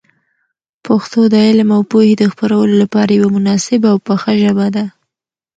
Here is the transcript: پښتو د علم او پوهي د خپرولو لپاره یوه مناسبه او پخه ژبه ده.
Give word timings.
پښتو 0.85 1.19
د 1.33 1.35
علم 1.47 1.69
او 1.77 1.81
پوهي 1.91 2.13
د 2.17 2.23
خپرولو 2.31 2.73
لپاره 2.83 3.11
یوه 3.19 3.29
مناسبه 3.37 3.87
او 3.93 3.97
پخه 4.07 4.31
ژبه 4.43 4.67
ده. 4.75 4.85